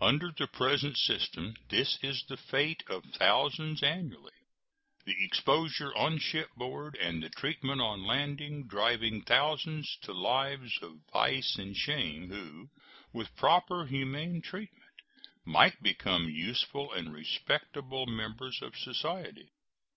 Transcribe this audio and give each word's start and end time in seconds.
Under 0.00 0.32
the 0.32 0.48
present 0.48 0.96
system 0.96 1.54
this 1.68 2.00
is 2.02 2.24
the 2.26 2.36
fate 2.36 2.82
of 2.88 3.04
thousands 3.14 3.80
annually, 3.80 4.34
the 5.04 5.14
exposures 5.22 5.92
on 5.94 6.18
shipboard 6.18 6.96
and 6.96 7.22
the 7.22 7.28
treatment 7.30 7.80
on 7.80 8.04
landing 8.04 8.66
driving 8.66 9.22
thousands 9.22 9.96
to 10.02 10.12
lives 10.12 10.76
of 10.82 10.98
vice 11.12 11.54
and 11.54 11.76
shame 11.76 12.28
who, 12.28 12.70
with 13.12 13.36
proper 13.36 13.86
humane 13.86 14.42
treatment, 14.42 14.94
might 15.44 15.80
become 15.80 16.28
useful 16.28 16.92
and 16.92 17.12
respectable 17.14 18.04
members 18.06 18.60
of 18.62 18.74
society. 18.76 19.52